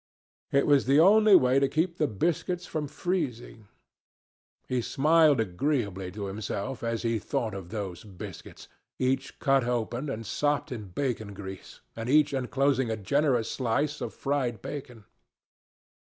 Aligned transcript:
It 0.51 0.65
was 0.65 0.87
the 0.87 0.99
only 0.99 1.35
way 1.35 1.59
to 1.59 1.69
keep 1.69 1.97
the 1.99 2.07
biscuits 2.07 2.65
from 2.65 2.87
freezing. 2.87 3.67
He 4.67 4.81
smiled 4.81 5.39
agreeably 5.39 6.11
to 6.13 6.25
himself 6.25 6.81
as 6.81 7.03
he 7.03 7.19
thought 7.19 7.53
of 7.53 7.69
those 7.69 8.03
biscuits, 8.03 8.67
each 8.97 9.37
cut 9.37 9.63
open 9.63 10.09
and 10.09 10.25
sopped 10.25 10.71
in 10.71 10.85
bacon 10.85 11.35
grease, 11.35 11.81
and 11.95 12.09
each 12.09 12.33
enclosing 12.33 12.89
a 12.89 12.97
generous 12.97 13.51
slice 13.51 14.01
of 14.01 14.11
fried 14.11 14.59
bacon. 14.59 15.05